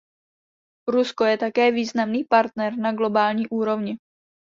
[0.89, 3.97] Rusko je také významný partner na globální úrovni.